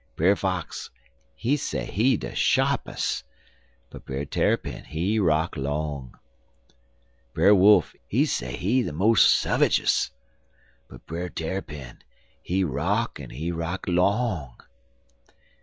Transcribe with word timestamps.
Brer 0.15 0.35
Fox, 0.35 0.89
he 1.35 1.55
say 1.55 1.85
he 1.85 2.17
de 2.17 2.33
sharpes', 2.33 3.23
but 3.91 4.03
Brer 4.03 4.25
Tarrypin 4.25 4.83
he 4.85 5.19
rock 5.19 5.55
long. 5.55 6.17
Brer 7.35 7.53
Wolf, 7.53 7.93
he 8.07 8.25
say 8.25 8.57
he 8.57 8.81
de 8.81 8.93
mos' 8.93 9.21
suvvigus, 9.21 10.09
but 10.89 11.05
Brer 11.05 11.29
Tarrypin, 11.29 11.99
he 12.41 12.63
rock 12.63 13.19
en 13.19 13.29
he 13.29 13.51
rock 13.51 13.85
long. 13.87 14.57